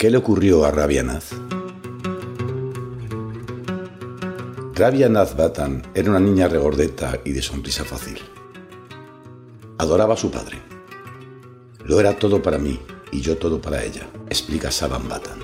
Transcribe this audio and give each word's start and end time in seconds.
¿Qué 0.00 0.08
le 0.08 0.16
ocurrió 0.16 0.64
a 0.64 0.70
Rabia 0.70 1.02
Naz? 1.02 1.32
Rabia 4.74 5.10
Batan 5.10 5.82
era 5.94 6.08
una 6.08 6.18
niña 6.18 6.48
regordeta 6.48 7.20
y 7.22 7.32
de 7.32 7.42
sonrisa 7.42 7.84
fácil. 7.84 8.16
Adoraba 9.76 10.14
a 10.14 10.16
su 10.16 10.30
padre. 10.30 10.56
Lo 11.84 12.00
era 12.00 12.16
todo 12.16 12.40
para 12.40 12.56
mí 12.56 12.80
y 13.12 13.20
yo 13.20 13.36
todo 13.36 13.60
para 13.60 13.84
ella, 13.84 14.08
explica 14.30 14.70
Saban 14.70 15.06
Batan. 15.06 15.38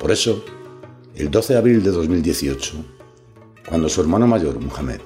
Por 0.00 0.10
eso, 0.10 0.44
el 1.14 1.30
12 1.30 1.52
de 1.52 1.58
abril 1.60 1.84
de 1.84 1.92
2018, 1.92 2.72
cuando 3.68 3.88
su 3.88 4.00
hermano 4.00 4.26
mayor, 4.26 4.58
Muhammad, 4.58 4.98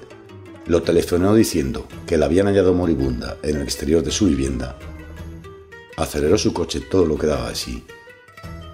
lo 0.69 0.81
telefonó 0.81 1.35
diciendo 1.35 1.87
que 2.07 2.17
la 2.17 2.25
habían 2.25 2.47
hallado 2.47 2.73
moribunda 2.73 3.37
en 3.43 3.57
el 3.57 3.63
exterior 3.63 4.03
de 4.03 4.11
su 4.11 4.25
vivienda, 4.25 4.79
aceleró 5.97 6.39
su 6.39 6.53
coche 6.53 6.81
todo 6.81 7.07
lo 7.07 7.17
que 7.17 7.27
daba 7.27 7.49
de 7.49 7.55
sí 7.55 7.85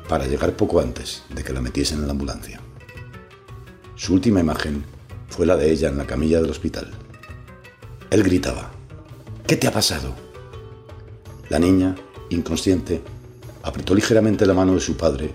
para 0.09 0.27
llegar 0.27 0.57
poco 0.57 0.80
antes 0.80 1.22
de 1.29 1.45
que 1.45 1.53
la 1.53 1.61
metiesen 1.61 2.00
en 2.00 2.07
la 2.07 2.12
ambulancia. 2.12 2.61
Su 3.95 4.14
última 4.14 4.40
imagen 4.40 4.85
fue 5.29 5.46
la 5.46 5.57
de 5.57 5.71
ella 5.71 5.89
en 5.89 5.98
la 5.98 6.07
camilla 6.07 6.40
del 6.40 6.50
hospital. 6.50 6.90
Él 8.11 8.22
gritaba, 8.25 8.72
¿Qué 9.46 9.57
te 9.57 9.67
ha 9.67 9.72
pasado? 9.72 10.14
La 11.48 11.59
niña, 11.59 11.95
inconsciente, 12.31 13.03
apretó 13.62 13.95
ligeramente 13.95 14.46
la 14.46 14.54
mano 14.54 14.75
de 14.75 14.81
su 14.81 14.96
padre 14.96 15.32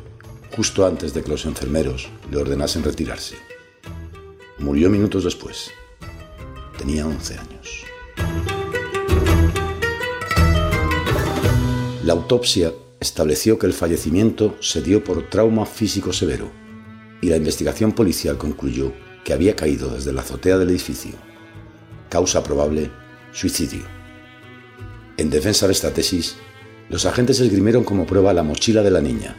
justo 0.55 0.85
antes 0.85 1.13
de 1.13 1.21
que 1.21 1.29
los 1.29 1.45
enfermeros 1.45 2.09
le 2.31 2.37
ordenasen 2.37 2.83
retirarse. 2.83 3.35
Murió 4.57 4.89
minutos 4.89 5.25
después. 5.25 5.71
Tenía 6.77 7.05
11 7.05 7.37
años. 7.37 7.84
La 12.05 12.13
autopsia 12.13 12.71
estableció 12.99 13.57
que 13.57 13.65
el 13.65 13.73
fallecimiento 13.73 14.55
se 14.59 14.83
dio 14.83 15.03
por 15.03 15.27
trauma 15.27 15.65
físico 15.65 16.13
severo 16.13 16.51
y 17.19 17.29
la 17.29 17.37
investigación 17.37 17.93
policial 17.93 18.37
concluyó 18.37 18.93
que 19.23 19.33
había 19.33 19.55
caído 19.55 19.89
desde 19.89 20.13
la 20.13 20.21
azotea 20.21 20.59
del 20.59 20.69
edificio. 20.69 21.13
Causa 22.07 22.43
probable, 22.43 22.91
suicidio. 23.31 23.85
En 25.17 25.31
defensa 25.31 25.65
de 25.65 25.73
esta 25.73 25.95
tesis, 25.95 26.35
los 26.89 27.07
agentes 27.07 27.39
esgrimieron 27.39 27.83
como 27.83 28.05
prueba 28.05 28.33
la 28.33 28.43
mochila 28.43 28.83
de 28.83 28.91
la 28.91 29.01
niña. 29.01 29.35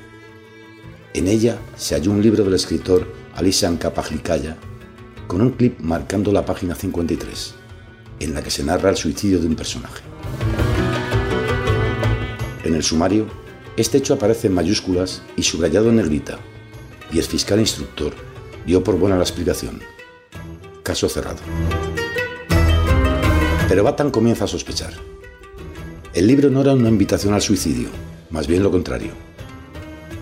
En 1.14 1.28
ella 1.28 1.60
se 1.76 1.94
halló 1.94 2.10
un 2.10 2.20
libro 2.20 2.42
del 2.42 2.54
escritor 2.54 3.06
Alisan 3.36 3.76
Kapajlikaya 3.76 4.56
con 5.28 5.41
un 5.41 5.50
clip 5.50 5.78
marcando 5.78 6.32
la 6.32 6.44
página 6.44 6.74
53, 6.74 7.54
en 8.19 8.34
la 8.34 8.42
que 8.42 8.50
se 8.50 8.64
narra 8.64 8.91
el 8.91 8.96
suicidio 8.96 9.38
de 9.38 9.46
un 9.46 9.54
personaje. 9.54 10.16
En 12.67 12.75
el 12.75 12.83
sumario, 12.83 13.28
este 13.77 13.98
hecho 13.98 14.14
aparece 14.14 14.48
en 14.48 14.55
mayúsculas 14.55 15.22
y 15.36 15.45
subrayado 15.45 15.89
en 15.89 15.97
negrita, 15.97 16.41
y 17.12 17.19
el 17.19 17.25
fiscal 17.25 17.61
instructor 17.61 18.12
dio 18.67 18.83
por 18.83 18.98
buena 18.98 19.14
la 19.14 19.22
explicación. 19.22 19.81
Caso 20.83 21.09
cerrado. 21.09 21.39
Pero 23.69 23.84
Batan 23.84 24.11
comienza 24.11 24.47
a 24.47 24.48
sospechar. 24.48 24.94
El 26.12 26.27
libro 26.27 26.50
no 26.50 26.62
era 26.62 26.72
una 26.72 26.89
invitación 26.89 27.34
al 27.34 27.41
suicidio, 27.42 27.89
más 28.31 28.48
bien 28.48 28.64
lo 28.64 28.72
contrario. 28.72 29.12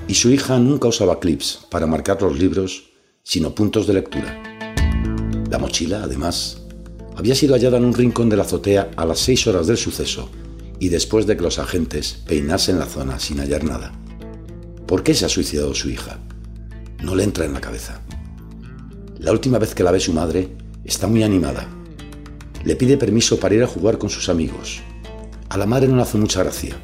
Y 0.07 0.13
su 0.13 0.31
hija 0.31 0.59
nunca 0.59 0.89
usaba 0.89 1.21
clips 1.21 1.67
para 1.71 1.87
marcar 1.87 2.21
los 2.21 2.39
libros, 2.39 2.91
sino 3.23 3.55
puntos 3.55 3.87
de 3.87 3.95
lectura. 3.95 4.43
La 5.49 5.59
mochila, 5.59 6.03
además, 6.03 6.61
había 7.17 7.35
sido 7.35 7.55
hallada 7.55 7.79
en 7.79 7.87
un 7.87 7.95
rincón 7.95 8.29
de 8.29 8.37
la 8.37 8.43
azotea 8.43 8.91
a 8.97 9.07
las 9.07 9.21
seis 9.21 9.47
horas 9.47 9.67
del 9.67 9.79
suceso 9.79 10.29
y 10.79 10.89
después 10.89 11.27
de 11.27 11.37
que 11.37 11.43
los 11.43 11.59
agentes 11.59 12.23
peinasen 12.27 12.79
la 12.79 12.87
zona 12.87 13.19
sin 13.19 13.39
hallar 13.39 13.65
nada. 13.65 13.93
¿Por 14.87 15.03
qué 15.03 15.15
se 15.15 15.25
ha 15.25 15.29
suicidado 15.29 15.75
su 15.75 15.89
hija? 15.89 16.19
No 17.03 17.15
le 17.15 17.25
entra 17.25 17.45
en 17.45 17.53
la 17.53 17.61
cabeza. 17.61 18.01
La 19.19 19.33
última 19.33 19.59
vez 19.59 19.75
que 19.75 19.83
la 19.83 19.91
ve 19.91 20.01
su 20.01 20.13
madre, 20.13 20.57
está 20.85 21.07
muy 21.07 21.23
animada. 21.23 21.67
Le 22.65 22.77
pide 22.77 22.97
permiso 22.97 23.39
para 23.39 23.55
ir 23.55 23.63
a 23.63 23.67
jugar 23.67 23.99
con 23.99 24.11
sus 24.11 24.29
amigos. 24.29 24.83
A 25.49 25.59
la 25.59 25.67
madre 25.67 25.89
no 25.89 25.97
le 25.97 26.03
hace 26.03 26.19
mucha 26.19 26.43
gracia, 26.43 26.77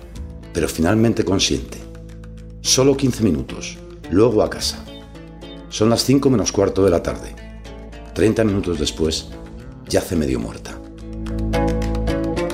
pero 0.52 0.68
finalmente 0.68 1.24
consiente. 1.24 1.78
Solo 2.60 2.96
15 2.96 3.24
minutos, 3.24 3.78
luego 4.10 4.42
a 4.42 4.50
casa. 4.50 4.84
Son 5.68 5.90
las 5.90 6.04
5 6.04 6.30
menos 6.30 6.52
cuarto 6.52 6.84
de 6.84 6.90
la 6.90 7.02
tarde. 7.02 7.34
30 8.14 8.44
minutos 8.44 8.78
después, 8.78 9.28
yace 9.88 10.16
medio 10.16 10.40
muerta. 10.40 10.78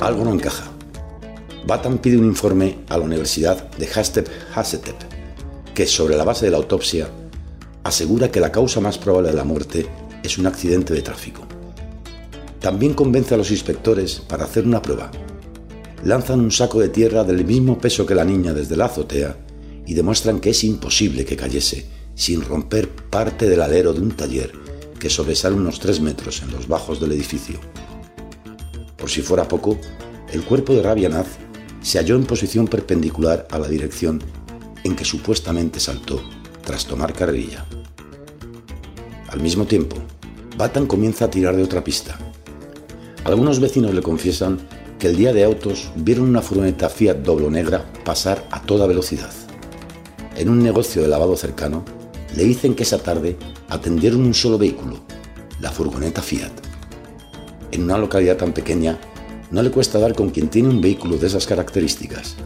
Algo 0.01 0.25
no 0.25 0.33
encaja. 0.33 0.76
Batam 1.67 1.99
pide 1.99 2.17
un 2.17 2.27
informe 2.27 2.79
a 2.89 2.97
la 2.97 3.05
Universidad 3.05 3.71
de 3.73 3.89
Hastep 3.93 4.29
Hasetep, 4.55 4.95
que 5.75 5.85
sobre 5.85 6.17
la 6.17 6.23
base 6.23 6.45
de 6.45 6.53
la 6.53 6.59
autopsia 6.59 7.09
asegura 7.83 8.31
que 8.31 8.39
la 8.39 8.53
causa 8.53 8.81
más 8.81 8.99
probable 8.99 9.31
de 9.31 9.37
la 9.37 9.43
muerte 9.43 9.87
es 10.23 10.39
un 10.39 10.47
accidente 10.47 10.95
de 10.95 11.03
tráfico. 11.03 11.43
También 12.61 12.95
convence 12.95 13.35
a 13.35 13.37
los 13.37 13.51
inspectores 13.51 14.21
para 14.21 14.45
hacer 14.45 14.65
una 14.65 14.81
prueba. 14.81 15.11
Lanzan 16.05 16.39
un 16.39 16.53
saco 16.53 16.79
de 16.79 16.89
tierra 16.89 17.25
del 17.25 17.45
mismo 17.45 17.79
peso 17.79 18.07
que 18.07 18.15
la 18.15 18.25
niña 18.25 18.55
desde 18.55 18.77
la 18.77 18.85
azotea 18.85 19.37
y 19.85 19.95
demuestran 19.95 20.39
que 20.39 20.51
es 20.51 20.63
imposible 20.63 21.25
que 21.25 21.37
cayese 21.37 21.89
sin 22.15 22.43
romper 22.43 22.89
parte 22.89 23.49
del 23.49 23.61
alero 23.61 23.93
de 23.93 24.01
un 24.01 24.13
taller 24.13 24.53
que 25.01 25.11
sobresale 25.11 25.57
unos 25.57 25.81
tres 25.81 26.01
metros 26.01 26.43
en 26.43 26.53
los 26.53 26.69
bajos 26.69 27.01
del 27.01 27.11
edificio. 27.11 27.59
Por 28.97 29.11
si 29.11 29.21
fuera 29.21 29.49
poco, 29.49 29.79
el 30.33 30.45
cuerpo 30.45 30.73
de 30.73 30.83
Rabianaz 30.83 31.46
se 31.87 31.99
halló 31.99 32.17
en 32.17 32.25
posición 32.25 32.67
perpendicular 32.67 33.47
a 33.49 33.61
la 33.61 33.69
dirección 33.69 34.21
en 34.83 34.97
que 34.97 35.05
supuestamente 35.05 35.79
saltó 35.79 36.21
tras 36.65 36.85
tomar 36.85 37.13
carrilla. 37.13 37.65
Al 39.29 39.41
mismo 39.41 39.67
tiempo, 39.67 39.95
Batan 40.57 40.87
comienza 40.87 41.27
a 41.27 41.31
tirar 41.31 41.55
de 41.55 41.63
otra 41.63 41.85
pista. 41.85 42.19
Algunos 43.23 43.61
vecinos 43.61 43.95
le 43.95 44.03
confiesan 44.03 44.59
que 44.99 45.07
el 45.07 45.17
día 45.17 45.33
de 45.33 45.45
autos 45.45 45.93
vieron 45.95 46.29
una 46.29 46.43
furgoneta 46.43 46.89
Fiat 46.89 47.19
Doblo 47.19 47.53
negra 47.53 47.85
pasar 48.05 48.45
a 48.51 48.61
toda 48.63 48.89
velocidad. 48.89 49.33
En 50.37 50.49
un 50.49 50.65
negocio 50.65 51.03
de 51.03 51.09
lavado 51.09 51.37
cercano, 51.37 51.85
le 52.35 52.43
dicen 52.43 52.75
que 52.75 52.83
esa 52.83 52.99
tarde 52.99 53.37
atendieron 53.69 54.23
un 54.23 54.35
solo 54.35 54.59
vehículo, 54.59 55.05
la 55.61 55.71
furgoneta 55.71 56.21
Fiat. 56.21 56.51
En 57.71 57.85
una 57.85 57.97
localidad 57.97 58.39
tan 58.39 58.53
pequeña, 58.53 58.99
no 59.51 59.63
le 59.63 59.71
cuesta 59.71 59.99
dar 59.99 60.15
con 60.15 60.31
quien 60.31 60.49
tiene 60.49 60.69
un 60.69 60.81
vehículo 60.81 61.17
de 61.17 61.27
esas 61.27 61.47
características. 61.47 62.37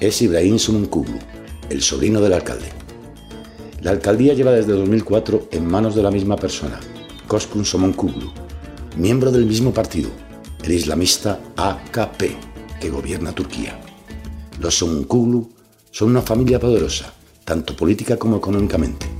Es 0.00 0.20
Ibrahim 0.22 0.58
Sumunkuglu, 0.58 1.18
el 1.70 1.82
sobrino 1.82 2.20
del 2.20 2.32
alcalde. 2.32 2.68
La 3.82 3.90
alcaldía 3.90 4.34
lleva 4.34 4.52
desde 4.52 4.72
2004 4.72 5.48
en 5.52 5.66
manos 5.66 5.94
de 5.94 6.02
la 6.02 6.10
misma 6.10 6.36
persona, 6.36 6.80
Koskun 7.26 7.64
Somonkuglu, 7.64 8.30
miembro 8.96 9.30
del 9.30 9.46
mismo 9.46 9.72
partido, 9.72 10.10
el 10.62 10.72
islamista 10.72 11.40
AKP, 11.56 12.36
que 12.80 12.90
gobierna 12.90 13.32
Turquía. 13.32 13.78
Los 14.60 14.78
Somonkuglu 14.78 15.50
son 15.90 16.10
una 16.10 16.22
familia 16.22 16.58
poderosa, 16.58 17.12
tanto 17.44 17.76
política 17.76 18.16
como 18.16 18.36
económicamente 18.36 19.16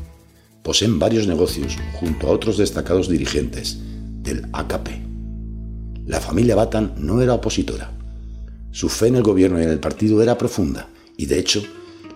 poseen 0.67 0.99
varios 0.99 1.29
negocios 1.29 1.77
junto 2.01 2.27
a 2.27 2.31
otros 2.31 2.59
destacados 2.59 3.09
dirigentes 3.09 3.79
del 4.25 4.49
AKP. 4.53 5.06
La 6.06 6.21
familia 6.21 6.55
Batan 6.55 6.94
no 6.99 7.21
era 7.21 7.34
opositora. 7.34 7.91
Su 8.71 8.89
fe 8.89 9.09
en 9.09 9.17
el 9.17 9.25
gobierno 9.25 9.59
y 9.59 9.65
en 9.65 9.71
el 9.71 9.81
partido 9.81 10.22
era 10.22 10.39
profunda 10.39 10.89
y 11.17 11.27
de 11.27 11.37
hecho 11.37 11.65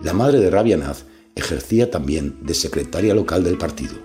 la 0.01 0.13
madre 0.13 0.39
de 0.39 0.49
Rabianaz 0.49 1.03
ejercía 1.35 1.91
también 1.91 2.37
de 2.41 2.53
secretaria 2.53 3.13
local 3.13 3.43
del 3.43 3.57
partido. 3.57 3.95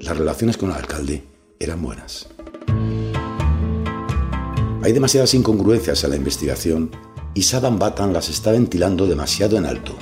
Las 0.00 0.18
relaciones 0.18 0.56
con 0.56 0.70
el 0.70 0.76
alcalde 0.76 1.22
eran 1.60 1.80
buenas. 1.80 2.26
Hay 4.82 4.92
demasiadas 4.92 5.32
incongruencias 5.34 6.02
en 6.02 6.10
la 6.10 6.16
investigación 6.16 6.90
y 7.34 7.42
Saddam 7.42 7.78
Batan 7.78 8.12
las 8.12 8.28
está 8.28 8.50
ventilando 8.50 9.06
demasiado 9.06 9.56
en 9.56 9.66
alto. 9.66 9.96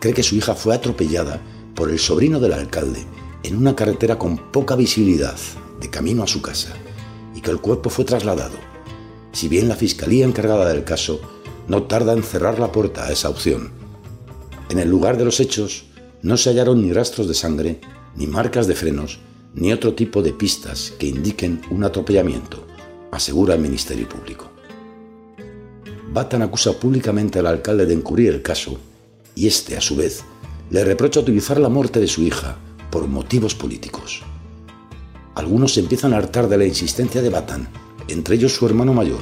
Cree 0.00 0.14
que 0.14 0.22
su 0.22 0.36
hija 0.36 0.54
fue 0.54 0.74
atropellada 0.74 1.42
por 1.74 1.90
el 1.90 1.98
sobrino 1.98 2.40
del 2.40 2.54
alcalde 2.54 3.04
en 3.42 3.56
una 3.56 3.76
carretera 3.76 4.18
con 4.18 4.50
poca 4.50 4.74
visibilidad 4.74 5.36
de 5.82 5.90
camino 5.90 6.22
a 6.22 6.26
su 6.26 6.40
casa 6.40 6.74
el 7.50 7.60
cuerpo 7.60 7.90
fue 7.90 8.04
trasladado. 8.04 8.56
Si 9.32 9.48
bien 9.48 9.68
la 9.68 9.76
fiscalía 9.76 10.24
encargada 10.24 10.68
del 10.68 10.84
caso 10.84 11.20
no 11.68 11.84
tarda 11.84 12.12
en 12.12 12.22
cerrar 12.22 12.58
la 12.58 12.72
puerta 12.72 13.06
a 13.06 13.12
esa 13.12 13.28
opción. 13.28 13.70
En 14.68 14.78
el 14.78 14.88
lugar 14.88 15.16
de 15.16 15.24
los 15.24 15.40
hechos 15.40 15.86
no 16.22 16.36
se 16.36 16.50
hallaron 16.50 16.82
ni 16.82 16.92
rastros 16.92 17.28
de 17.28 17.34
sangre, 17.34 17.80
ni 18.16 18.26
marcas 18.26 18.66
de 18.66 18.74
frenos, 18.74 19.20
ni 19.54 19.72
otro 19.72 19.94
tipo 19.94 20.22
de 20.22 20.32
pistas 20.32 20.92
que 20.98 21.06
indiquen 21.06 21.60
un 21.70 21.84
atropellamiento, 21.84 22.66
asegura 23.10 23.54
el 23.54 23.60
Ministerio 23.60 24.08
Público. 24.08 24.50
Batan 26.12 26.42
acusa 26.42 26.72
públicamente 26.72 27.38
al 27.38 27.46
alcalde 27.46 27.86
de 27.86 27.94
encubrir 27.94 28.32
el 28.32 28.42
caso 28.42 28.78
y 29.34 29.46
este, 29.46 29.76
a 29.76 29.80
su 29.80 29.96
vez, 29.96 30.22
le 30.70 30.84
reprocha 30.84 31.20
utilizar 31.20 31.58
la 31.58 31.68
muerte 31.68 32.00
de 32.00 32.08
su 32.08 32.22
hija 32.22 32.56
por 32.90 33.06
motivos 33.06 33.54
políticos. 33.54 34.22
Algunos 35.36 35.74
se 35.74 35.80
empiezan 35.80 36.14
a 36.14 36.16
hartar 36.16 36.48
de 36.48 36.56
la 36.56 36.64
insistencia 36.64 37.20
de 37.20 37.28
Batan, 37.28 37.68
entre 38.08 38.36
ellos 38.36 38.54
su 38.54 38.64
hermano 38.64 38.94
mayor, 38.94 39.20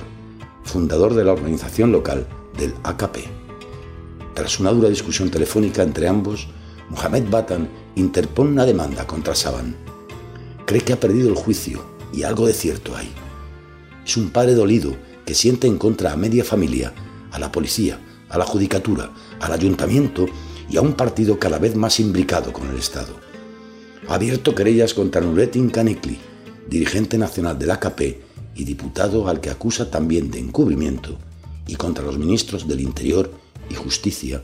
fundador 0.62 1.12
de 1.12 1.24
la 1.24 1.32
organización 1.32 1.90
local 1.90 2.28
del 2.56 2.72
AKP. 2.84 3.24
Tras 4.32 4.60
una 4.60 4.70
dura 4.70 4.88
discusión 4.88 5.28
telefónica 5.28 5.82
entre 5.82 6.06
ambos, 6.06 6.46
Mohamed 6.88 7.24
Batan 7.28 7.68
interpone 7.96 8.50
una 8.50 8.64
demanda 8.64 9.08
contra 9.08 9.34
Saban. 9.34 9.74
Cree 10.64 10.82
que 10.82 10.92
ha 10.92 11.00
perdido 11.00 11.28
el 11.28 11.34
juicio 11.34 11.84
y 12.12 12.22
algo 12.22 12.46
de 12.46 12.52
cierto 12.52 12.94
hay. 12.96 13.10
Es 14.06 14.16
un 14.16 14.30
padre 14.30 14.54
dolido 14.54 14.94
que 15.26 15.34
siente 15.34 15.66
en 15.66 15.78
contra 15.78 16.12
a 16.12 16.16
media 16.16 16.44
familia, 16.44 16.94
a 17.32 17.40
la 17.40 17.50
policía, 17.50 17.98
a 18.28 18.38
la 18.38 18.44
judicatura, 18.44 19.10
al 19.40 19.52
ayuntamiento 19.52 20.26
y 20.70 20.76
a 20.76 20.80
un 20.80 20.92
partido 20.92 21.40
cada 21.40 21.58
vez 21.58 21.74
más 21.74 21.98
imbricado 21.98 22.52
con 22.52 22.70
el 22.70 22.76
Estado. 22.76 23.23
Ha 24.08 24.14
abierto 24.14 24.54
querellas 24.54 24.92
contra 24.92 25.22
Nuretin 25.22 25.70
Canicli, 25.70 26.18
dirigente 26.68 27.16
nacional 27.16 27.58
del 27.58 27.70
AKP 27.70 28.20
y 28.54 28.64
diputado 28.64 29.28
al 29.28 29.40
que 29.40 29.50
acusa 29.50 29.90
también 29.90 30.30
de 30.30 30.38
encubrimiento, 30.38 31.16
y 31.66 31.76
contra 31.76 32.04
los 32.04 32.18
ministros 32.18 32.68
del 32.68 32.80
Interior 32.80 33.32
y 33.70 33.74
Justicia 33.74 34.42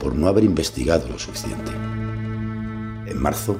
por 0.00 0.14
no 0.14 0.28
haber 0.28 0.44
investigado 0.44 1.08
lo 1.08 1.18
suficiente. 1.18 1.70
En 3.06 3.18
marzo, 3.18 3.58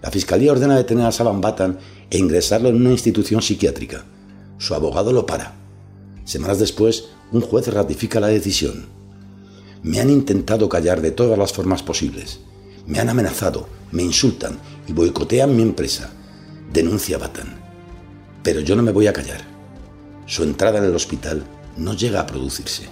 la 0.00 0.10
Fiscalía 0.10 0.52
ordena 0.52 0.76
detener 0.76 1.06
a 1.06 1.12
Saban 1.12 1.40
Batan 1.40 1.78
e 2.10 2.18
ingresarlo 2.18 2.68
en 2.68 2.76
una 2.76 2.92
institución 2.92 3.42
psiquiátrica. 3.42 4.04
Su 4.58 4.74
abogado 4.74 5.12
lo 5.12 5.26
para. 5.26 5.56
Semanas 6.24 6.60
después, 6.60 7.06
un 7.32 7.40
juez 7.40 7.66
ratifica 7.66 8.20
la 8.20 8.28
decisión. 8.28 8.86
Me 9.82 10.00
han 10.00 10.08
intentado 10.08 10.68
callar 10.68 11.02
de 11.02 11.10
todas 11.10 11.38
las 11.38 11.52
formas 11.52 11.82
posibles. 11.82 12.40
Me 12.86 12.98
han 12.98 13.08
amenazado, 13.08 13.68
me 13.92 14.02
insultan 14.02 14.58
y 14.86 14.92
boicotean 14.92 15.56
mi 15.56 15.62
empresa. 15.62 16.10
Denuncia 16.72 17.16
Batan. 17.16 17.58
Pero 18.42 18.60
yo 18.60 18.76
no 18.76 18.82
me 18.82 18.92
voy 18.92 19.06
a 19.06 19.12
callar. 19.12 19.40
Su 20.26 20.42
entrada 20.42 20.78
en 20.78 20.84
el 20.84 20.94
hospital 20.94 21.44
no 21.76 21.94
llega 21.94 22.20
a 22.20 22.26
producirse. 22.26 22.88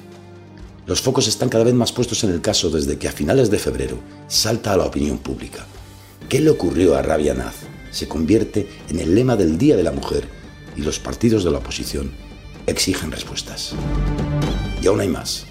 Los 0.86 1.00
focos 1.00 1.28
están 1.28 1.48
cada 1.48 1.64
vez 1.64 1.74
más 1.74 1.92
puestos 1.92 2.24
en 2.24 2.30
el 2.30 2.40
caso 2.40 2.70
desde 2.70 2.98
que 2.98 3.08
a 3.08 3.12
finales 3.12 3.50
de 3.50 3.58
febrero 3.58 3.98
salta 4.28 4.72
a 4.72 4.76
la 4.76 4.86
opinión 4.86 5.18
pública. 5.18 5.66
¿Qué 6.28 6.40
le 6.40 6.50
ocurrió 6.50 6.96
a 6.96 7.02
Rabia 7.02 7.34
Naz? 7.34 7.56
Se 7.90 8.08
convierte 8.08 8.68
en 8.88 8.98
el 8.98 9.14
lema 9.14 9.36
del 9.36 9.58
Día 9.58 9.76
de 9.76 9.82
la 9.82 9.92
Mujer 9.92 10.26
y 10.74 10.80
los 10.80 10.98
partidos 10.98 11.44
de 11.44 11.50
la 11.50 11.58
oposición 11.58 12.12
exigen 12.66 13.12
respuestas. 13.12 13.74
Y 14.80 14.86
aún 14.86 15.00
hay 15.00 15.08
más. 15.08 15.44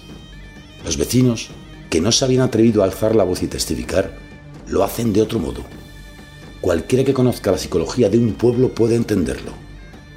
Los 0.84 0.96
vecinos, 0.96 1.50
que 1.88 2.00
no 2.00 2.10
se 2.10 2.24
habían 2.24 2.42
atrevido 2.42 2.82
a 2.82 2.86
alzar 2.86 3.14
la 3.14 3.24
voz 3.24 3.42
y 3.42 3.46
testificar, 3.46 4.21
lo 4.72 4.82
hacen 4.82 5.12
de 5.12 5.20
otro 5.20 5.38
modo. 5.38 5.62
Cualquiera 6.62 7.04
que 7.04 7.12
conozca 7.12 7.52
la 7.52 7.58
psicología 7.58 8.08
de 8.08 8.16
un 8.16 8.32
pueblo 8.32 8.74
puede 8.74 8.96
entenderlo. 8.96 9.52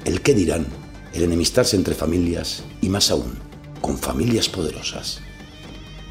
El 0.04 0.22
qué 0.22 0.32
dirán, 0.32 0.66
el 1.12 1.24
enemistarse 1.24 1.76
entre 1.76 1.94
familias 1.94 2.64
y 2.80 2.88
más 2.88 3.10
aún, 3.10 3.34
con 3.82 3.98
familias 3.98 4.48
poderosas. 4.48 5.20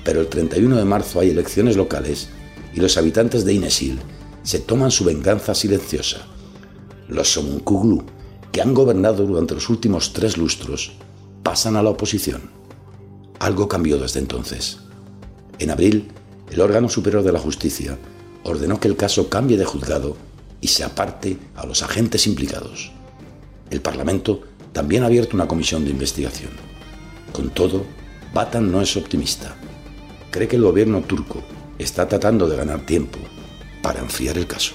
Pero 0.04 0.22
el 0.22 0.28
31 0.28 0.78
de 0.78 0.86
marzo 0.86 1.20
hay 1.20 1.32
elecciones 1.32 1.76
locales 1.76 2.30
y 2.76 2.82
los 2.82 2.98
habitantes 2.98 3.46
de 3.46 3.54
Inesil 3.54 4.00
se 4.44 4.60
toman 4.60 4.92
su 4.92 5.06
venganza 5.06 5.56
silenciosa. 5.56 6.28
Los 7.08 7.34
Somunkuglu, 7.34 8.04
que 8.52 8.62
han 8.62 8.76
gobernado 8.76 9.26
durante 9.26 9.56
los 9.56 9.70
últimos 9.70 10.14
tres 10.14 10.38
lustros, 10.38 10.92
pasan 11.42 11.78
a 11.78 11.82
la 11.82 11.90
oposición. 11.90 12.52
Algo 13.40 13.68
cambió 13.68 13.98
desde 13.98 14.20
entonces. 14.20 14.78
En 15.58 15.72
abril, 15.72 16.10
el 16.52 16.62
órgano 16.62 16.90
superior 16.90 17.24
de 17.24 17.32
la 17.32 17.40
justicia 17.40 17.98
ordenó 18.46 18.80
que 18.80 18.88
el 18.88 18.96
caso 18.96 19.28
cambie 19.28 19.58
de 19.58 19.66
juzgado 19.66 20.16
y 20.62 20.68
se 20.68 20.84
aparte 20.84 21.38
a 21.56 21.66
los 21.66 21.82
agentes 21.84 22.28
implicados. 22.28 22.92
El 23.70 23.82
Parlamento 23.82 24.42
también 24.72 25.04
ha 25.04 25.08
abierto 25.08 25.36
una 25.36 25.48
comisión 25.48 25.84
de 25.84 25.92
investigación. 25.92 26.52
Con 27.34 27.50
todo, 27.50 27.84
Batan 28.34 28.72
no 28.72 28.82
es 28.82 28.96
optimista. 28.96 29.56
Cree 30.30 30.48
que 30.48 30.56
el 30.58 30.64
gobierno 30.64 31.02
turco 31.02 31.44
está 31.80 32.08
tratando 32.08 32.48
de 32.48 32.56
ganar 32.56 32.86
tiempo 32.86 33.18
para 33.82 34.00
enfriar 34.00 34.38
el 34.38 34.48
caso. 34.48 34.74